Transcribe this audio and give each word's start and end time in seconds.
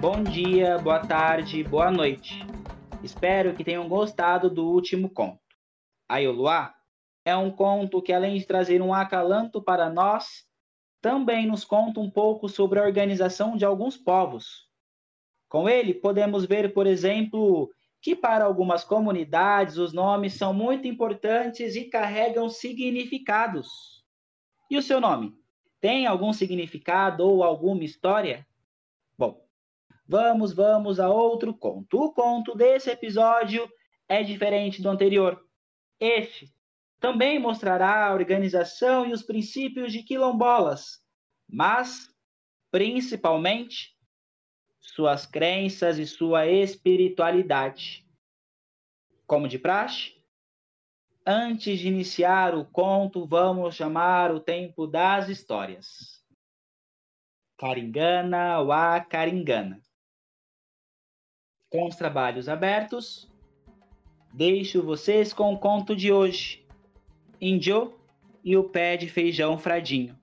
Bom 0.00 0.22
dia, 0.22 0.78
boa 0.78 1.00
tarde, 1.00 1.62
boa 1.62 1.90
noite. 1.90 2.46
Espero 3.04 3.54
que 3.54 3.62
tenham 3.62 3.86
gostado 3.86 4.48
do 4.48 4.66
último 4.66 5.10
conto. 5.10 5.42
Aioluá 6.08 6.74
é 7.22 7.36
um 7.36 7.50
conto 7.50 8.00
que, 8.00 8.10
além 8.10 8.38
de 8.38 8.46
trazer 8.46 8.80
um 8.80 8.94
acalanto 8.94 9.62
para 9.62 9.90
nós, 9.90 10.46
também 11.02 11.46
nos 11.46 11.66
conta 11.66 12.00
um 12.00 12.10
pouco 12.10 12.48
sobre 12.48 12.78
a 12.78 12.82
organização 12.82 13.58
de 13.58 13.66
alguns 13.66 13.94
povos. 13.98 14.70
Com 15.50 15.68
ele, 15.68 15.92
podemos 15.92 16.46
ver, 16.46 16.72
por 16.72 16.86
exemplo, 16.86 17.70
que 18.00 18.16
para 18.16 18.46
algumas 18.46 18.82
comunidades 18.82 19.76
os 19.76 19.92
nomes 19.92 20.32
são 20.32 20.54
muito 20.54 20.88
importantes 20.88 21.76
e 21.76 21.84
carregam 21.84 22.48
significados. 22.48 23.68
E 24.70 24.78
o 24.78 24.82
seu 24.82 24.98
nome? 24.98 25.34
Tem 25.78 26.06
algum 26.06 26.32
significado 26.32 27.22
ou 27.22 27.44
alguma 27.44 27.84
história? 27.84 28.46
Bom, 29.18 29.49
Vamos, 30.10 30.52
vamos 30.52 30.98
a 30.98 31.08
outro 31.08 31.54
conto. 31.54 31.96
O 31.96 32.12
conto 32.12 32.56
desse 32.56 32.90
episódio 32.90 33.70
é 34.08 34.24
diferente 34.24 34.82
do 34.82 34.88
anterior. 34.88 35.40
Este 36.00 36.52
também 36.98 37.38
mostrará 37.38 38.08
a 38.08 38.12
organização 38.12 39.06
e 39.06 39.12
os 39.12 39.22
princípios 39.22 39.92
de 39.92 40.02
quilombolas, 40.02 41.00
mas, 41.48 42.12
principalmente, 42.72 43.96
suas 44.80 45.26
crenças 45.26 45.96
e 45.96 46.04
sua 46.04 46.44
espiritualidade. 46.44 48.04
Como 49.28 49.46
de 49.46 49.60
praxe, 49.60 50.20
antes 51.24 51.78
de 51.78 51.86
iniciar 51.86 52.56
o 52.56 52.64
conto, 52.64 53.28
vamos 53.28 53.76
chamar 53.76 54.34
o 54.34 54.40
tempo 54.40 54.88
das 54.88 55.28
histórias. 55.28 56.20
Caringana, 57.56 58.60
wa 58.60 59.00
Caringana 59.04 59.80
com 61.70 61.86
os 61.86 61.94
trabalhos 61.94 62.48
abertos, 62.48 63.30
deixo 64.34 64.82
vocês 64.82 65.32
com 65.32 65.54
o 65.54 65.58
conto 65.58 65.94
de 65.94 66.12
hoje, 66.12 66.66
Índio 67.40 67.96
e 68.42 68.56
o 68.56 68.68
Pé 68.68 68.96
de 68.96 69.08
Feijão 69.08 69.56
Fradinho, 69.56 70.18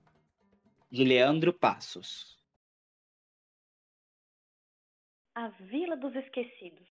de 0.90 1.04
Leandro 1.04 1.52
Passos. 1.52 2.36
A 5.34 5.48
Vila 5.48 5.96
dos 5.96 6.14
Esquecidos. 6.14 6.86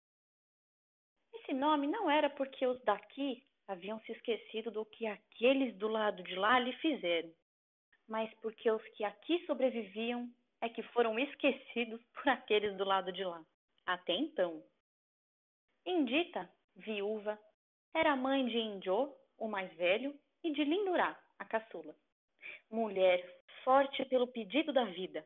Esse 1.34 1.52
nome 1.52 1.88
não 1.88 2.08
era 2.08 2.30
porque 2.30 2.64
os 2.64 2.80
daqui 2.84 3.44
haviam 3.66 3.98
se 4.00 4.12
esquecido 4.12 4.70
do 4.70 4.84
que 4.84 5.06
aqueles 5.06 5.74
do 5.76 5.88
lado 5.88 6.22
de 6.22 6.36
lá 6.36 6.60
lhe 6.60 6.72
fizeram, 6.74 7.32
mas 8.06 8.32
porque 8.40 8.70
os 8.70 8.82
que 8.90 9.02
aqui 9.02 9.44
sobreviviam 9.46 10.30
é 10.60 10.68
que 10.68 10.82
foram 10.82 11.18
esquecidos 11.18 12.00
por 12.14 12.28
aqueles 12.28 12.76
do 12.76 12.84
lado 12.84 13.12
de 13.12 13.24
lá 13.24 13.44
até 13.86 14.14
então. 14.14 14.62
Indita, 15.86 16.50
viúva, 16.76 17.38
era 17.94 18.16
mãe 18.16 18.46
de 18.46 18.58
Injô, 18.58 19.14
o 19.38 19.48
mais 19.48 19.72
velho, 19.74 20.14
e 20.42 20.52
de 20.52 20.64
Lindurá, 20.64 21.18
a 21.38 21.44
caçula. 21.44 21.94
Mulher 22.70 23.22
forte 23.62 24.04
pelo 24.06 24.26
pedido 24.26 24.72
da 24.72 24.84
vida, 24.84 25.24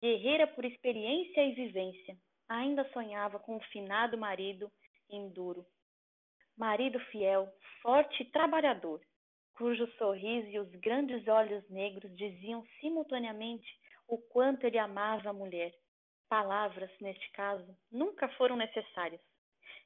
guerreira 0.00 0.46
por 0.46 0.64
experiência 0.64 1.44
e 1.44 1.54
vivência, 1.54 2.16
ainda 2.48 2.88
sonhava 2.92 3.38
com 3.38 3.56
o 3.56 3.64
finado 3.64 4.16
marido 4.16 4.70
Enduro. 5.10 5.64
Marido 6.56 6.98
fiel, 7.10 7.48
forte 7.82 8.22
e 8.22 8.30
trabalhador, 8.30 9.00
cujo 9.54 9.86
sorriso 9.96 10.48
e 10.48 10.58
os 10.58 10.70
grandes 10.76 11.26
olhos 11.28 11.68
negros 11.70 12.14
diziam 12.16 12.64
simultaneamente 12.80 13.68
o 14.06 14.18
quanto 14.18 14.64
ele 14.64 14.78
amava 14.78 15.30
a 15.30 15.32
mulher 15.32 15.72
Palavras, 16.28 16.90
neste 17.00 17.30
caso, 17.32 17.76
nunca 17.90 18.28
foram 18.36 18.56
necessárias. 18.56 19.20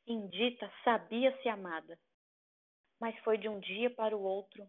Indita 0.06 0.70
sabia-se 0.82 1.48
amada. 1.48 1.98
Mas 3.00 3.16
foi 3.20 3.38
de 3.38 3.48
um 3.48 3.60
dia 3.60 3.90
para 3.90 4.16
o 4.16 4.22
outro 4.22 4.66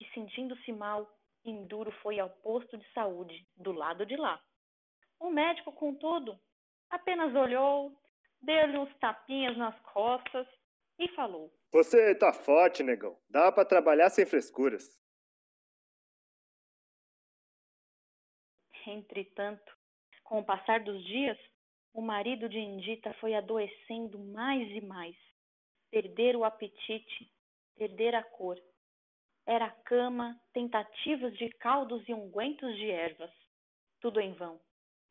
e, 0.00 0.04
sentindo-se 0.10 0.72
mal, 0.72 1.10
Enduro 1.44 1.92
foi 2.02 2.18
ao 2.18 2.30
posto 2.30 2.76
de 2.78 2.92
saúde, 2.92 3.46
do 3.56 3.72
lado 3.72 4.06
de 4.06 4.16
lá. 4.16 4.42
O 5.20 5.30
médico, 5.30 5.72
contudo, 5.72 6.40
apenas 6.90 7.34
olhou, 7.34 7.92
deu-lhe 8.40 8.78
uns 8.78 8.94
tapinhas 8.98 9.56
nas 9.56 9.78
costas 9.80 10.46
e 10.98 11.08
falou: 11.14 11.52
Você 11.70 12.14
tá 12.14 12.32
forte, 12.32 12.82
negão. 12.82 13.18
Dá 13.28 13.52
para 13.52 13.66
trabalhar 13.66 14.08
sem 14.10 14.24
frescuras. 14.24 14.98
Entretanto, 18.86 19.76
com 20.24 20.40
o 20.40 20.44
passar 20.44 20.80
dos 20.80 21.04
dias, 21.04 21.38
o 21.92 22.02
marido 22.02 22.48
de 22.48 22.58
Indita 22.58 23.14
foi 23.20 23.34
adoecendo 23.34 24.18
mais 24.18 24.68
e 24.70 24.80
mais. 24.80 25.16
Perder 25.90 26.34
o 26.34 26.44
apetite, 26.44 27.30
perder 27.76 28.14
a 28.14 28.22
cor. 28.22 28.60
Era 29.46 29.70
cama, 29.70 30.40
tentativas 30.52 31.36
de 31.36 31.50
caldos 31.50 32.02
e 32.08 32.14
ungüentos 32.14 32.74
de 32.76 32.90
ervas. 32.90 33.30
Tudo 34.00 34.20
em 34.20 34.32
vão. 34.32 34.60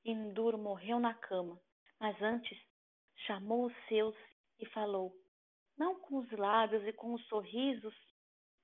Induro 0.03 0.57
morreu 0.57 1.00
na 1.00 1.13
cama, 1.13 1.62
mas 2.00 2.22
antes 2.22 2.59
chamou 3.25 3.68
os 3.68 3.74
seus 3.88 4.16
e 4.59 4.66
falou, 4.66 5.16
não 5.78 6.00
com 6.00 6.18
os 6.18 6.31
lábios 6.31 6.85
e 6.85 6.91
com 6.91 7.13
os 7.13 7.25
sorrisos, 7.28 7.95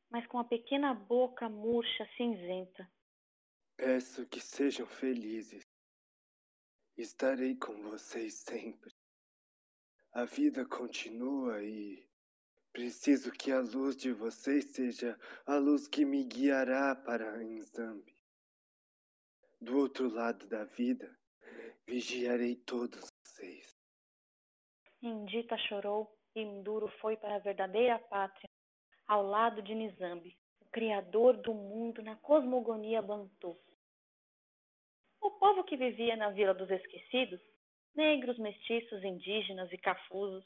mas 0.09 0.25
com 0.27 0.39
a 0.39 0.43
pequena 0.43 0.93
boca 0.93 1.47
murcha 1.47 2.05
cinzenta. 2.17 2.89
Peço 3.77 4.27
que 4.27 4.41
sejam 4.41 4.85
felizes. 4.85 5.68
Estarei 6.99 7.55
com 7.55 7.81
vocês 7.81 8.33
sempre. 8.33 8.93
A 10.11 10.25
vida 10.25 10.65
continua 10.65 11.63
e 11.63 12.05
preciso 12.73 13.31
que 13.31 13.53
a 13.53 13.61
luz 13.61 13.95
de 13.95 14.11
vocês 14.11 14.65
seja 14.73 15.17
a 15.45 15.55
luz 15.55 15.87
que 15.87 16.03
me 16.03 16.25
guiará 16.25 16.93
para 16.93 17.37
Nzambi. 17.37 18.13
Do 19.61 19.77
outro 19.77 20.09
lado 20.09 20.45
da 20.47 20.65
vida, 20.65 21.09
vigiarei 21.87 22.57
todos 22.57 23.09
vocês. 23.23 23.79
Indita 25.01 25.57
chorou 25.57 26.13
e 26.35 26.43
Nduro 26.43 26.89
foi 26.99 27.15
para 27.15 27.37
a 27.37 27.39
verdadeira 27.39 27.97
pátria, 27.97 28.49
ao 29.07 29.23
lado 29.23 29.61
de 29.61 29.73
Nizambi, 29.73 30.37
o 30.59 30.65
criador 30.65 31.37
do 31.37 31.53
mundo 31.53 32.03
na 32.03 32.17
cosmogonia 32.17 33.01
Bantu. 33.01 33.57
O 35.21 35.31
povo 35.31 35.63
que 35.63 35.75
vivia 35.75 36.15
na 36.15 36.29
Vila 36.29 36.53
dos 36.53 36.69
Esquecidos, 36.69 37.41
negros, 37.95 38.37
mestiços, 38.37 39.03
indígenas 39.03 39.71
e 39.71 39.77
cafusos, 39.77 40.45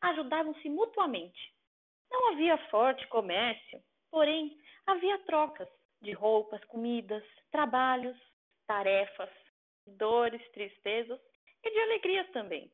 ajudavam-se 0.00 0.68
mutuamente. 0.68 1.52
Não 2.10 2.32
havia 2.32 2.56
forte 2.70 3.06
comércio, 3.08 3.82
porém 4.10 4.56
havia 4.86 5.18
trocas 5.24 5.68
de 6.00 6.12
roupas, 6.12 6.62
comidas, 6.64 7.24
trabalhos, 7.50 8.16
tarefas, 8.66 9.30
dores, 9.86 10.42
tristezas 10.52 11.20
e 11.64 11.70
de 11.70 11.78
alegrias 11.78 12.30
também. 12.32 12.70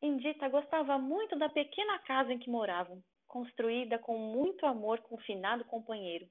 Indita 0.00 0.48
gostava 0.48 0.98
muito 0.98 1.36
da 1.36 1.48
pequena 1.48 1.98
casa 2.00 2.32
em 2.32 2.38
que 2.38 2.50
moravam, 2.50 3.02
construída 3.26 3.98
com 3.98 4.16
muito 4.16 4.64
amor 4.64 5.00
com 5.00 5.16
o 5.16 5.20
finado 5.22 5.64
companheiro. 5.64 6.28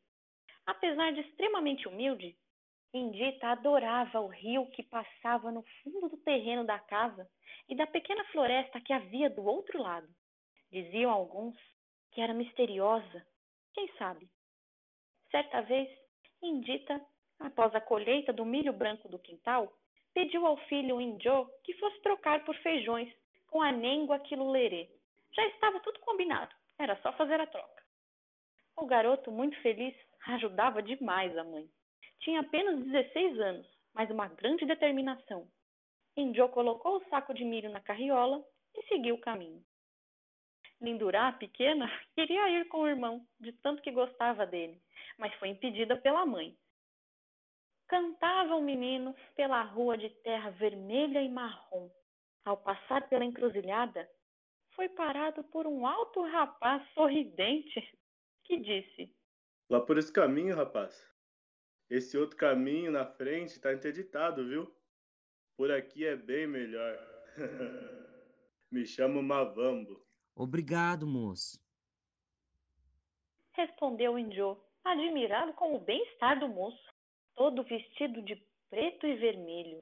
Apesar 0.66 1.12
de 1.14 1.22
extremamente 1.22 1.88
humilde, 1.88 2.38
Indita 2.94 3.48
adorava 3.48 4.22
o 4.22 4.28
rio 4.28 4.70
que 4.72 4.82
passava 4.84 5.52
no 5.52 5.64
fundo 5.84 6.10
do 6.10 6.18
terreno 6.18 6.66
da 6.66 6.80
casa 6.80 7.30
e 7.68 7.76
da 7.76 7.86
pequena 7.86 8.24
floresta 8.26 8.80
que 8.82 8.94
havia 8.94 9.30
do 9.30 9.46
outro 9.46 9.82
lado. 9.82 10.08
Diziam 10.72 11.12
alguns 11.12 11.56
que 12.12 12.22
era 12.22 12.34
misteriosa, 12.34 13.26
quem 13.74 13.92
sabe? 13.98 14.30
Certa 15.30 15.62
vez, 15.62 15.90
Indita, 16.42 17.02
após 17.40 17.74
a 17.76 17.82
colheita 17.82 18.32
do 18.32 18.46
milho 18.46 18.74
branco 18.74 19.10
do 19.10 19.20
quintal, 19.20 19.72
pediu 20.14 20.46
ao 20.46 20.58
filho 20.66 21.00
Injo 21.02 21.48
que 21.64 21.74
fosse 21.76 22.02
trocar 22.02 22.44
por 22.44 22.56
feijões 22.58 23.14
com 23.48 23.62
a 23.62 23.72
Nengua 23.72 24.20
Quilulerê. 24.20 24.90
Já 25.34 25.46
estava 25.48 25.80
tudo 25.82 26.00
combinado, 26.00 26.56
era 26.80 26.96
só 27.02 27.12
fazer 27.14 27.40
a 27.40 27.48
troca. 27.48 27.84
O 28.76 28.86
garoto, 28.86 29.32
muito 29.32 29.60
feliz, 29.62 29.96
ajudava 30.28 30.82
demais 30.82 31.38
a 31.38 31.44
mãe. 31.44 31.70
Tinha 32.28 32.42
apenas 32.42 32.84
16 32.84 33.40
anos, 33.40 33.66
mas 33.94 34.12
uma 34.12 34.28
grande 34.28 34.66
determinação. 34.66 35.50
Indio 36.18 36.50
colocou 36.50 36.98
o 36.98 37.06
saco 37.06 37.34
de 37.34 37.46
milho 37.46 37.70
na 37.70 37.80
carriola 37.80 38.44
e 38.76 38.86
seguiu 38.88 39.16
o 39.16 39.22
caminho. 39.22 39.64
Lindurá, 40.82 41.32
pequena, 41.32 41.90
queria 42.14 42.50
ir 42.50 42.68
com 42.68 42.80
o 42.80 42.88
irmão, 42.90 43.26
de 43.40 43.54
tanto 43.54 43.82
que 43.82 43.94
gostava 43.94 44.46
dele, 44.46 44.78
mas 45.18 45.34
foi 45.36 45.48
impedida 45.48 45.96
pela 45.96 46.26
mãe. 46.26 46.54
Cantava 47.88 48.58
o 48.58 48.62
menino 48.62 49.16
pela 49.34 49.62
rua 49.62 49.98
de 49.98 50.10
terra 50.10 50.50
vermelha 50.50 51.22
e 51.22 51.30
marrom. 51.30 51.90
Ao 52.44 52.58
passar 52.58 53.08
pela 53.08 53.24
encruzilhada, 53.24 54.06
foi 54.72 54.90
parado 54.90 55.46
por 55.46 55.66
um 55.66 55.88
alto 55.88 56.24
rapaz 56.24 56.86
sorridente 56.94 57.90
que 58.44 58.58
disse: 58.58 59.16
Vá 59.70 59.80
por 59.80 59.98
esse 59.98 60.12
caminho, 60.12 60.58
rapaz. 60.58 61.17
Esse 61.90 62.18
outro 62.18 62.36
caminho 62.36 62.92
na 62.92 63.06
frente 63.06 63.52
está 63.52 63.74
interditado, 63.74 64.46
viu? 64.46 64.70
Por 65.56 65.72
aqui 65.72 66.06
é 66.06 66.16
bem 66.16 66.46
melhor. 66.46 66.98
Me 68.70 68.86
chamo 68.86 69.24
Mavambo. 69.24 70.06
Obrigado, 70.36 71.08
moço. 71.08 71.58
Respondeu 73.54 74.20
Injô, 74.20 74.62
admirado 74.84 75.54
com 75.54 75.76
o 75.76 75.80
bem-estar 75.80 76.40
do 76.40 76.50
moço, 76.50 76.94
todo 77.34 77.64
vestido 77.64 78.22
de 78.22 78.36
preto 78.70 79.08
e 79.08 79.16
vermelho. 79.16 79.82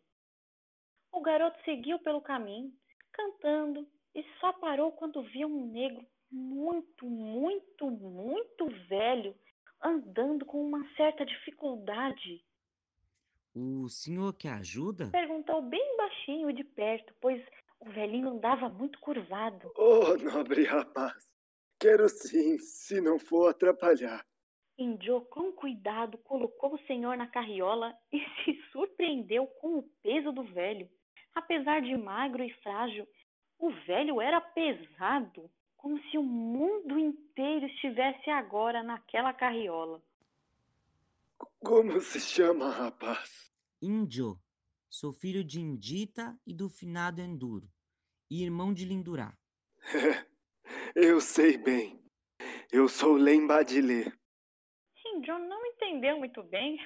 O 1.12 1.22
garoto 1.22 1.57
seguiu 1.66 1.98
pelo 2.00 2.22
caminho, 2.22 2.72
cantando, 3.12 3.88
e 4.13 4.24
só 4.40 4.54
parou 4.54 4.92
quando 4.92 5.24
viu 5.24 5.48
um 5.48 5.72
negro 5.72 6.06
muito, 6.31 7.06
muito, 7.06 7.90
muito 7.90 8.68
velho 8.88 9.36
andando 9.85 10.45
com 10.45 10.65
uma 10.65 10.83
certa 10.95 11.25
dificuldade. 11.25 12.43
O 13.53 13.87
senhor 13.87 14.33
quer 14.33 14.53
ajuda? 14.53 15.09
Perguntou 15.11 15.61
bem 15.61 15.97
baixinho 15.97 16.49
e 16.49 16.53
de 16.53 16.63
perto, 16.63 17.13
pois 17.21 17.41
o 17.79 17.89
velhinho 17.89 18.29
andava 18.29 18.67
muito 18.67 18.99
curvado. 18.99 19.71
Oh, 19.77 20.17
nobre 20.17 20.63
rapaz, 20.63 21.29
quero 21.79 22.09
sim, 22.09 22.57
se 22.57 22.99
não 22.99 23.19
for 23.19 23.49
atrapalhar. 23.49 24.25
Indio, 24.77 25.21
com 25.21 25.53
cuidado, 25.53 26.17
colocou 26.17 26.73
o 26.73 26.85
senhor 26.85 27.15
na 27.15 27.27
carriola 27.27 27.95
e 28.11 28.19
se 28.43 28.61
surpreendeu 28.71 29.47
com 29.61 29.77
o 29.77 29.89
peso 30.03 30.31
do 30.33 30.43
velho. 30.43 30.89
Apesar 31.33 31.81
de 31.81 31.95
magro 31.95 32.43
e 32.43 32.51
frágil, 32.55 33.07
o 33.57 33.69
velho 33.85 34.19
era 34.19 34.41
pesado, 34.41 35.49
como 35.85 36.01
se 36.09 36.17
o 36.17 36.23
mundo 36.23 36.97
inteiro 36.97 37.67
estivesse 37.67 38.27
agora 38.31 38.81
naquela 38.81 39.31
carriola. 39.31 40.01
Como 41.59 42.01
se 42.01 42.19
chama, 42.19 42.71
rapaz? 42.71 43.53
Índio. 43.79 44.35
Sou 44.89 45.13
filho 45.13 45.43
de 45.43 45.59
Indita 45.61 46.35
e 46.43 46.55
do 46.55 46.69
finado 46.69 47.21
Enduro, 47.21 47.67
e 48.31 48.43
irmão 48.43 48.73
de 48.73 48.83
Lindurá. 48.83 49.37
Eu 50.95 51.21
sei 51.21 51.55
bem. 51.55 52.03
Eu 52.71 52.87
sou 52.87 53.13
Lembadilê. 53.13 54.11
Índio 55.13 55.37
não 55.37 55.63
entendeu 55.67 56.17
muito 56.17 56.41
bem, 56.41 56.79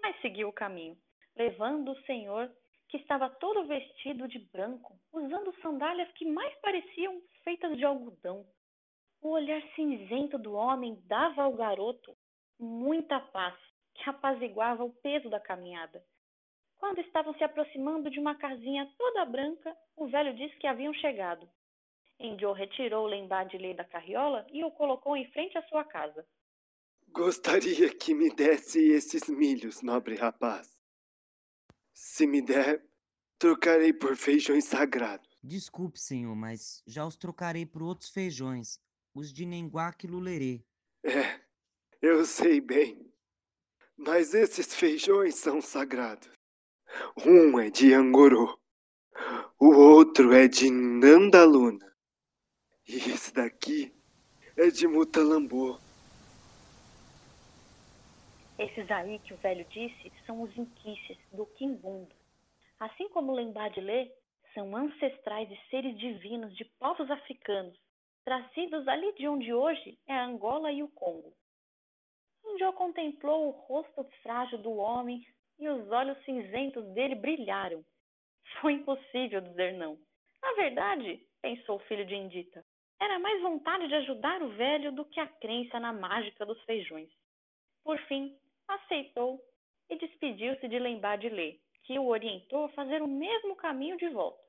mas 0.00 0.20
seguiu 0.20 0.50
o 0.50 0.52
caminho, 0.52 0.96
levando 1.36 1.90
o 1.90 2.00
senhor 2.02 2.48
que 2.90 2.98
estava 2.98 3.28
todo 3.28 3.66
vestido 3.66 4.28
de 4.28 4.38
branco, 4.38 4.96
usando 5.12 5.52
sandálias 5.60 6.08
que 6.12 6.24
mais 6.24 6.54
pareciam 6.60 7.20
feitas 7.46 7.78
de 7.78 7.84
algodão. 7.84 8.44
O 9.22 9.28
olhar 9.30 9.62
cinzento 9.76 10.36
do 10.36 10.54
homem 10.54 11.00
dava 11.06 11.44
ao 11.44 11.52
garoto 11.52 12.16
muita 12.58 13.20
paz, 13.20 13.54
que 13.94 14.10
apaziguava 14.10 14.82
o 14.82 14.92
peso 14.94 15.30
da 15.30 15.38
caminhada. 15.38 16.04
Quando 16.76 17.00
estavam 17.00 17.32
se 17.34 17.44
aproximando 17.44 18.10
de 18.10 18.18
uma 18.18 18.34
casinha 18.34 18.92
toda 18.98 19.24
branca, 19.24 19.74
o 19.96 20.08
velho 20.08 20.34
disse 20.34 20.56
que 20.56 20.66
haviam 20.66 20.92
chegado. 20.94 21.48
Endio 22.18 22.52
retirou 22.52 23.04
o 23.04 23.08
lembá 23.08 23.44
de 23.44 23.56
lei 23.56 23.74
da 23.74 23.84
carriola 23.84 24.44
e 24.50 24.64
o 24.64 24.70
colocou 24.72 25.16
em 25.16 25.30
frente 25.30 25.56
à 25.56 25.62
sua 25.68 25.84
casa. 25.84 26.26
Gostaria 27.08 27.94
que 27.94 28.12
me 28.12 28.34
desse 28.34 28.80
esses 28.90 29.28
milhos, 29.28 29.82
nobre 29.82 30.16
rapaz. 30.16 30.68
Se 31.94 32.26
me 32.26 32.42
der, 32.42 32.84
trocarei 33.38 33.92
por 33.92 34.16
feijões 34.16 34.64
sagrados. 34.64 35.25
Desculpe, 35.46 36.00
senhor, 36.00 36.34
mas 36.34 36.82
já 36.88 37.06
os 37.06 37.14
trocarei 37.14 37.64
por 37.64 37.80
outros 37.80 38.10
feijões, 38.10 38.80
os 39.14 39.32
de 39.32 39.46
Nenguac 39.46 40.04
e 40.04 40.10
Lulerê. 40.10 40.60
É, 41.04 41.40
eu 42.02 42.24
sei 42.24 42.60
bem. 42.60 43.08
Mas 43.96 44.34
esses 44.34 44.74
feijões 44.74 45.36
são 45.36 45.62
sagrados. 45.62 46.28
Um 47.24 47.60
é 47.60 47.70
de 47.70 47.94
Angorô, 47.94 48.58
o 49.56 49.68
outro 49.68 50.32
é 50.32 50.48
de 50.48 50.68
Nandaluna. 50.68 51.94
E 52.88 52.96
esse 52.96 53.32
daqui 53.32 53.94
é 54.56 54.68
de 54.68 54.88
Mutalambô. 54.88 55.78
Esses 58.58 58.90
aí 58.90 59.20
que 59.20 59.32
o 59.32 59.36
velho 59.36 59.64
disse 59.70 60.12
são 60.26 60.42
os 60.42 60.58
inquices 60.58 61.18
do 61.32 61.46
Quimbundo. 61.46 62.12
Assim 62.80 63.08
como 63.10 63.32
Lembadilê, 63.32 64.10
são 64.56 64.74
ancestrais 64.74 65.46
de 65.50 65.68
seres 65.68 65.98
divinos 65.98 66.56
de 66.56 66.64
povos 66.80 67.10
africanos, 67.10 67.78
trazidos 68.24 68.88
ali 68.88 69.12
de 69.12 69.28
onde 69.28 69.52
hoje 69.52 69.98
é 70.08 70.16
Angola 70.16 70.72
e 70.72 70.82
o 70.82 70.88
Congo. 70.88 71.30
Índio 72.42 72.72
contemplou 72.72 73.48
o 73.48 73.50
rosto 73.50 74.02
frágil 74.22 74.56
do 74.56 74.72
homem 74.72 75.22
e 75.58 75.68
os 75.68 75.90
olhos 75.90 76.16
cinzentos 76.24 76.86
dele 76.94 77.14
brilharam. 77.16 77.84
Foi 78.62 78.72
impossível 78.72 79.42
dizer 79.42 79.74
não. 79.74 79.98
Na 80.40 80.52
verdade, 80.54 81.20
pensou 81.42 81.76
o 81.76 81.80
filho 81.80 82.06
de 82.06 82.14
Indita, 82.14 82.64
era 82.98 83.18
mais 83.18 83.42
vontade 83.42 83.86
de 83.88 83.94
ajudar 83.94 84.42
o 84.42 84.48
velho 84.56 84.90
do 84.90 85.04
que 85.04 85.20
a 85.20 85.28
crença 85.28 85.78
na 85.78 85.92
mágica 85.92 86.46
dos 86.46 86.62
feijões. 86.64 87.10
Por 87.84 87.98
fim, 88.06 88.34
aceitou 88.66 89.38
e 89.90 89.98
despediu-se 89.98 90.66
de 90.66 90.78
lembrar 90.78 91.18
de 91.18 91.28
ler, 91.28 91.60
que 91.84 91.98
o 91.98 92.06
orientou 92.06 92.64
a 92.64 92.70
fazer 92.70 93.02
o 93.02 93.06
mesmo 93.06 93.54
caminho 93.54 93.98
de 93.98 94.08
volta. 94.08 94.45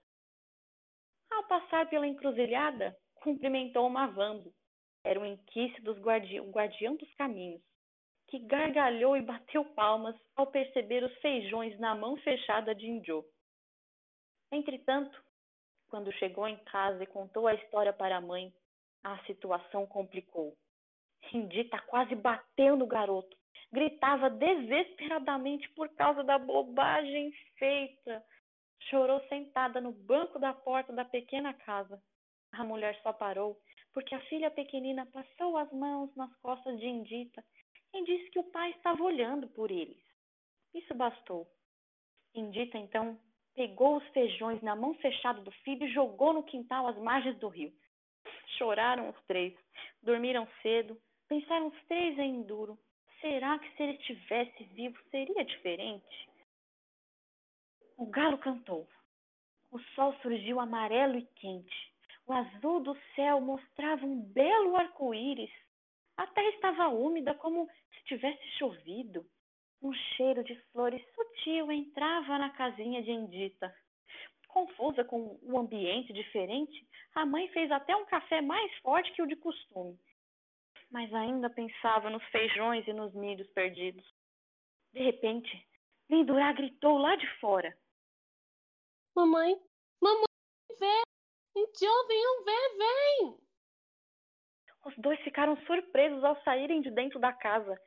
Ao 1.31 1.44
passar 1.44 1.89
pela 1.89 2.07
encruzilhada, 2.07 2.97
cumprimentou 3.15 3.89
Mavambo. 3.89 4.53
Era 5.03 5.19
o 5.19 5.25
inquice 5.25 5.81
dos 5.81 5.97
guardi 6.00 6.39
o 6.39 6.51
guardião 6.51 6.95
dos 6.95 7.13
caminhos, 7.15 7.62
que 8.27 8.39
gargalhou 8.39 9.15
e 9.15 9.21
bateu 9.21 9.63
palmas 9.63 10.15
ao 10.35 10.47
perceber 10.47 11.03
os 11.03 11.15
feijões 11.19 11.79
na 11.79 11.95
mão 11.95 12.18
fechada 12.18 12.75
de 12.75 12.88
Indio. 12.88 13.24
Entretanto, 14.51 15.21
quando 15.89 16.12
chegou 16.13 16.47
em 16.47 16.57
casa 16.65 17.03
e 17.03 17.07
contou 17.07 17.47
a 17.47 17.53
história 17.53 17.94
para 17.94 18.18
a 18.18 18.21
mãe, 18.21 18.53
a 19.03 19.18
situação 19.25 19.85
complicou. 19.88 20.56
Indita 21.33 21.80
quase 21.81 22.15
bateu 22.15 22.75
no 22.75 22.87
garoto, 22.87 23.35
gritava 23.71 24.30
desesperadamente 24.30 25.69
por 25.69 25.90
causa 25.95 26.23
da 26.23 26.37
bobagem 26.37 27.31
feita. 27.57 28.23
Chorou 28.90 29.19
sentada 29.28 29.81
no 29.81 29.92
banco 29.92 30.40
da 30.40 30.54
porta 30.54 30.94
da 30.94 31.04
pequena 31.04 31.54
casa. 31.54 32.02
A 32.54 32.64
mulher 32.64 33.00
só 33.02 33.12
parou 33.12 33.60
porque 33.94 34.14
a 34.14 34.22
filha 34.22 34.52
pequenina 34.52 35.06
passou 35.07 35.57
as 35.57 35.72
mãos 35.72 36.16
nas 36.16 36.34
costas 36.38 36.80
de 36.80 36.86
Indita 36.86 37.44
e 37.94 38.04
disse 38.04 38.30
que 38.30 38.40
o 38.40 38.52
pai 38.52 38.72
estava 38.72 39.04
olhando 39.04 39.48
por 39.50 39.72
eles. 39.72 39.98
Isso 40.74 40.94
bastou. 40.94 41.48
Indita 42.36 42.78
então 42.78 43.19
pegou 43.56 43.98
os 43.98 44.07
feijões 44.10 44.62
na 44.62 44.76
mão 44.76 44.94
fechada 44.96 45.42
do 45.42 45.52
filho 45.64 45.88
e 45.88 45.92
jogou 45.92 46.31
no 46.31 46.44
quintal 46.44 46.88
às 46.88 46.98
margens 46.98 47.38
do 47.40 47.48
rio. 47.48 47.74
Choraram 48.57 49.10
os 49.10 49.26
três, 49.26 49.56
dormiram 50.04 50.48
cedo, 50.62 50.96
pensaram 51.28 51.68
os 51.68 51.86
três 51.88 52.18
em 52.19 52.36
Enduro. 52.36 52.78
Será 53.19 53.57
que 53.57 53.76
se 53.76 53.81
ele 53.81 53.94
estivesse 53.94 54.64
vivo 54.76 54.98
seria 55.10 55.44
diferente? 55.44 56.30
O 57.97 58.06
galo 58.06 58.37
cantou. 58.37 58.87
O 59.71 59.80
sol 59.95 60.13
surgiu 60.21 60.59
amarelo 60.59 61.18
e 61.18 61.25
quente. 61.35 61.94
O 62.25 62.33
azul 62.33 62.81
do 62.81 62.97
céu 63.16 63.42
mostrava 63.42 64.06
um 64.06 64.21
belo 64.21 64.75
arco-íris. 64.75 65.51
A 66.16 66.25
terra 66.27 66.49
estava 66.49 66.87
úmida 66.87 67.33
como 67.35 67.68
se 67.94 68.04
tivesse 68.06 68.45
chovido. 68.57 69.25
Um 69.81 69.94
cheiro 69.94 70.44
de 70.44 70.56
flores 70.71 71.04
sutil 71.13 71.71
entrava 71.71 72.37
na 72.37 72.49
casinha 72.51 73.04
de 73.04 73.11
Endita. 73.11 73.73
Confusa 74.47 75.04
com 75.04 75.37
o 75.42 75.59
ambiente 75.59 76.13
diferente, 76.13 76.87
a 77.13 77.25
mãe 77.25 77.47
fez 77.49 77.69
até 77.71 77.95
um 77.95 78.06
café 78.06 78.42
mais 78.42 78.73
forte 78.80 79.11
que 79.11 79.21
o 79.21 79.27
de 79.27 79.35
costume 79.35 79.99
mas 80.89 81.13
ainda 81.13 81.49
pensava 81.49 82.09
nos 82.09 82.23
feijões 82.25 82.87
e 82.87 82.94
nos 82.94 83.13
milhos 83.13 83.47
perdidos. 83.49 84.06
De 84.94 85.01
repente, 85.01 85.66
Lindurá 86.09 86.51
gritou 86.54 86.97
lá 86.97 87.16
de 87.16 87.27
fora. 87.39 87.75
Mamãe, 89.18 89.57
mamãe, 90.00 90.26
vem! 90.80 91.66
Tio, 91.74 92.07
venham 92.07 92.44
ver, 92.45 92.78
vem! 92.78 93.38
Os 94.86 94.95
dois 95.00 95.19
ficaram 95.21 95.57
surpresos 95.66 96.24
ao 96.24 96.40
saírem 96.44 96.81
de 96.81 96.92
dentro 96.92 97.19
da 97.19 97.33
casa. 97.33 97.81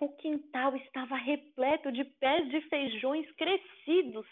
O 0.00 0.08
quintal 0.10 0.76
estava 0.76 1.16
repleto 1.16 1.90
de 1.90 2.04
pés 2.04 2.48
de 2.50 2.60
feijões 2.68 3.28
crescidos, 3.32 4.24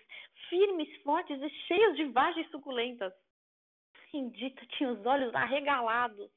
firmes, 0.48 1.02
fortes 1.02 1.42
e 1.42 1.50
cheios 1.66 1.96
de 1.96 2.04
vagens 2.04 2.48
suculentas. 2.52 3.12
Indita 4.14 4.64
tinha 4.76 4.92
os 4.92 5.04
olhos 5.04 5.34
arregalados. 5.34 6.30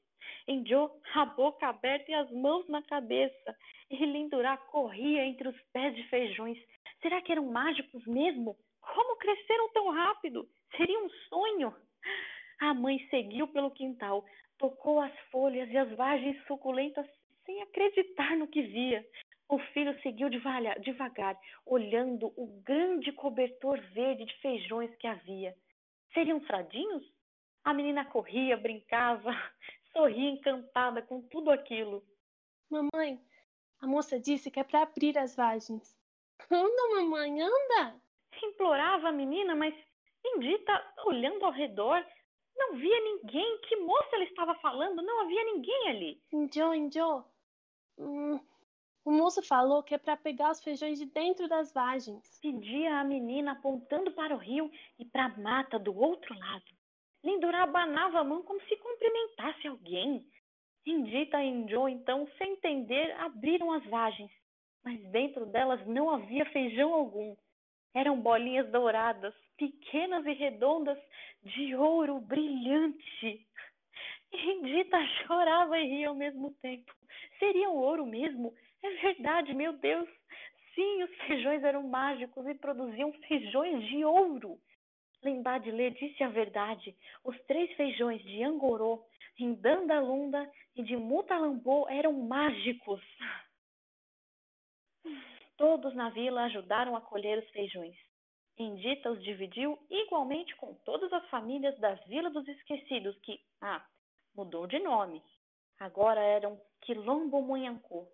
Enjô, 0.47 0.99
a 1.13 1.25
boca 1.25 1.67
aberta 1.67 2.09
e 2.09 2.15
as 2.15 2.31
mãos 2.31 2.67
na 2.67 2.81
cabeça. 2.81 3.55
E 3.87 4.03
Lindurá 4.03 4.57
corria 4.57 5.23
entre 5.25 5.47
os 5.47 5.61
pés 5.71 5.95
de 5.95 6.01
feijões. 6.09 6.57
Será 7.03 7.21
que 7.21 7.31
eram 7.31 7.45
mágicos 7.51 8.03
mesmo? 8.07 8.57
Como 8.81 9.17
cresceram 9.17 9.69
tão 9.69 9.89
rápido? 9.91 10.49
Seria 10.75 10.99
um 10.99 11.09
sonho? 11.29 11.75
A 12.59 12.73
mãe 12.73 12.99
seguiu 13.09 13.47
pelo 13.47 13.71
quintal, 13.71 14.25
tocou 14.57 14.99
as 14.99 15.17
folhas 15.31 15.69
e 15.69 15.77
as 15.77 15.91
vagens 15.95 16.37
suculentas 16.45 17.07
sem 17.45 17.61
acreditar 17.61 18.37
no 18.37 18.47
que 18.47 18.61
via. 18.61 19.05
O 19.49 19.59
filho 19.73 19.99
seguiu 20.01 20.29
devagar, 20.29 21.37
olhando 21.65 22.27
o 22.37 22.61
grande 22.63 23.11
cobertor 23.11 23.81
verde 23.93 24.25
de 24.25 24.33
feijões 24.37 24.95
que 24.95 25.07
havia. 25.07 25.55
Seriam 26.13 26.39
fradinhos? 26.41 27.03
A 27.63 27.73
menina 27.73 28.05
corria, 28.05 28.55
brincava, 28.55 29.31
sorria 29.91 30.29
encantada 30.29 31.01
com 31.01 31.21
tudo 31.23 31.51
aquilo. 31.51 32.03
Mamãe, 32.69 33.19
a 33.81 33.87
moça 33.87 34.19
disse 34.19 34.49
que 34.49 34.59
é 34.59 34.63
para 34.63 34.83
abrir 34.83 35.17
as 35.17 35.35
vagens. 35.35 35.97
Anda, 36.49 36.95
mamãe, 36.95 37.41
anda! 37.41 38.01
Implorava 38.45 39.09
a 39.09 39.11
menina, 39.11 39.55
mas 39.55 39.73
Indita, 40.23 40.93
olhando 41.05 41.43
ao 41.45 41.51
redor, 41.51 42.05
não 42.55 42.75
via 42.75 42.99
ninguém. 43.01 43.59
Que 43.67 43.75
moça 43.77 44.09
ela 44.13 44.23
estava 44.23 44.55
falando? 44.55 45.01
Não 45.01 45.21
havia 45.21 45.43
ninguém 45.45 45.89
ali. 45.89 46.21
Indio, 46.31 46.73
Indio, 46.73 47.25
hum, 47.97 48.39
o 49.03 49.11
moço 49.11 49.41
falou 49.41 49.81
que 49.81 49.95
é 49.95 49.97
para 49.97 50.15
pegar 50.15 50.51
os 50.51 50.63
feijões 50.63 50.99
de 50.99 51.05
dentro 51.07 51.47
das 51.47 51.73
vagens. 51.73 52.39
Pedia 52.39 52.99
a 52.99 53.03
menina 53.03 53.53
apontando 53.53 54.11
para 54.11 54.35
o 54.35 54.37
rio 54.37 54.71
e 54.99 55.05
para 55.05 55.25
a 55.25 55.37
mata 55.37 55.79
do 55.79 55.97
outro 55.97 56.37
lado. 56.37 56.65
Lindurá 57.23 57.63
abanava 57.63 58.19
a 58.19 58.23
mão 58.23 58.43
como 58.43 58.61
se 58.61 58.75
cumprimentasse 58.77 59.67
alguém. 59.67 60.23
Indita 60.85 61.41
e 61.43 61.47
Indio, 61.47 61.89
então, 61.89 62.27
sem 62.37 62.53
entender, 62.53 63.11
abriram 63.19 63.71
as 63.71 63.83
vagens, 63.85 64.31
mas 64.83 64.99
dentro 65.11 65.45
delas 65.47 65.85
não 65.87 66.09
havia 66.09 66.45
feijão 66.45 66.93
algum. 66.93 67.35
Eram 67.93 68.21
bolinhas 68.21 68.69
douradas, 68.71 69.33
pequenas 69.57 70.25
e 70.25 70.33
redondas, 70.33 70.97
de 71.43 71.75
ouro 71.75 72.19
brilhante. 72.19 73.45
Indita 74.31 74.97
chorava 75.25 75.77
e 75.79 75.87
ria 75.87 76.09
ao 76.09 76.15
mesmo 76.15 76.51
tempo. 76.61 76.93
Seriam 77.37 77.75
ouro 77.75 78.05
mesmo? 78.05 78.53
É 78.83 78.89
verdade, 79.01 79.53
meu 79.53 79.73
Deus. 79.73 80.07
Sim, 80.73 81.03
os 81.03 81.15
feijões 81.27 81.63
eram 81.63 81.83
mágicos 81.83 82.47
e 82.47 82.55
produziam 82.55 83.11
feijões 83.27 83.83
de 83.87 84.05
ouro. 84.05 84.57
Lembadile 85.23 85.91
disse 85.91 86.23
a 86.23 86.29
verdade. 86.29 86.95
Os 87.23 87.39
três 87.43 87.71
feijões 87.75 88.23
de 88.23 88.41
Angorô, 88.43 89.05
Indandalunda 89.37 90.49
e 90.75 90.83
de 90.83 90.95
Mutalambô 90.95 91.87
eram 91.89 92.13
mágicos. 92.13 93.01
Todos 95.61 95.93
na 95.93 96.09
vila 96.09 96.45
ajudaram 96.45 96.95
a 96.95 97.01
colher 97.01 97.37
os 97.37 97.47
feijões. 97.51 97.95
Indita 98.57 99.11
os 99.11 99.23
dividiu 99.23 99.77
igualmente 99.91 100.55
com 100.55 100.73
todas 100.83 101.13
as 101.13 101.29
famílias 101.29 101.77
da 101.77 101.93
Vila 102.07 102.31
dos 102.31 102.47
Esquecidos, 102.47 103.15
que, 103.19 103.39
ah, 103.61 103.85
mudou 104.35 104.65
de 104.65 104.79
nome. 104.79 105.21
Agora 105.79 106.19
eram 106.19 106.59
Quilombo 106.81 107.43
Munhancô. 107.43 108.07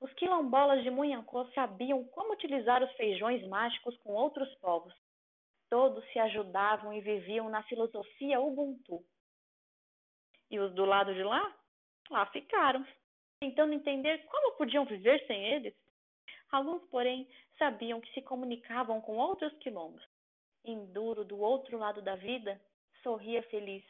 Os 0.00 0.10
quilombolas 0.14 0.82
de 0.82 0.90
Munhancô 0.90 1.44
sabiam 1.52 2.02
como 2.04 2.32
utilizar 2.32 2.82
os 2.82 2.90
feijões 2.92 3.46
mágicos 3.46 3.94
com 3.98 4.14
outros 4.14 4.48
povos. 4.54 4.94
Todos 5.68 6.02
se 6.14 6.18
ajudavam 6.18 6.94
e 6.94 7.02
viviam 7.02 7.50
na 7.50 7.62
filosofia 7.64 8.40
Ubuntu. 8.40 9.04
E 10.50 10.58
os 10.58 10.72
do 10.72 10.86
lado 10.86 11.12
de 11.12 11.22
lá? 11.22 11.54
Lá 12.08 12.24
ficaram, 12.30 12.86
tentando 13.38 13.74
entender 13.74 14.24
como 14.24 14.56
podiam 14.56 14.86
viver 14.86 15.22
sem 15.26 15.44
eles. 15.44 15.74
Alguns, 16.50 16.82
porém, 16.90 17.28
sabiam 17.58 18.00
que 18.00 18.12
se 18.12 18.22
comunicavam 18.22 19.00
com 19.00 19.16
outros 19.16 19.52
quilombos. 19.58 20.02
Enduro, 20.64 21.24
do 21.24 21.38
outro 21.38 21.78
lado 21.78 22.02
da 22.02 22.16
vida, 22.16 22.60
sorria 23.02 23.42
feliz, 23.44 23.84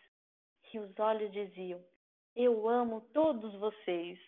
e 0.73 0.79
os 0.79 0.99
olhos 0.99 1.33
diziam: 1.33 1.83
Eu 2.37 2.69
amo 2.69 3.01
todos 3.13 3.55
vocês. 3.59 4.19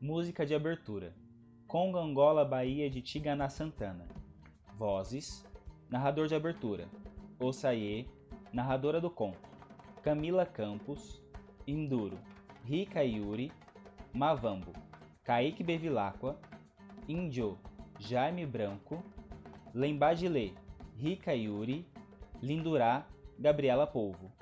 Música 0.00 0.44
de 0.44 0.54
abertura: 0.54 1.14
Congo 1.66 1.98
Angola 1.98 2.44
Bahia 2.44 2.90
de 2.90 3.00
Tigana 3.00 3.48
Santana. 3.48 4.06
Vozes: 4.74 5.44
Narrador 5.88 6.26
de 6.26 6.34
abertura: 6.34 6.88
Osaie, 7.40 8.06
narradora 8.56 9.02
do 9.02 9.10
conto: 9.10 9.38
Camila 10.02 10.46
Campos, 10.46 11.22
Induro, 11.66 12.18
Rika 12.64 13.04
Yuri, 13.04 13.52
Mavambo, 14.14 14.72
Kaique 15.22 15.62
Bevilacqua, 15.62 16.40
Índio, 17.06 17.58
Jaime 18.00 18.46
Branco, 18.46 19.04
Lembadile, 19.74 20.54
Rika 20.96 21.34
Yuri, 21.34 21.86
Lindurá, 22.42 23.04
Gabriela 23.38 23.86
Polvo. 23.86 24.32